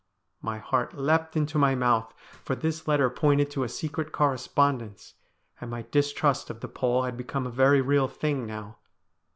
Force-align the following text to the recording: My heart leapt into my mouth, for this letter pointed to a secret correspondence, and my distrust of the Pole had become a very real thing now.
My 0.41 0.57
heart 0.57 0.95
leapt 0.97 1.37
into 1.37 1.59
my 1.59 1.75
mouth, 1.75 2.11
for 2.43 2.55
this 2.55 2.87
letter 2.87 3.07
pointed 3.07 3.51
to 3.51 3.63
a 3.63 3.69
secret 3.69 4.11
correspondence, 4.11 5.13
and 5.59 5.69
my 5.69 5.85
distrust 5.91 6.49
of 6.49 6.61
the 6.61 6.67
Pole 6.67 7.03
had 7.03 7.15
become 7.15 7.45
a 7.45 7.51
very 7.51 7.81
real 7.81 8.07
thing 8.07 8.47
now. 8.47 8.77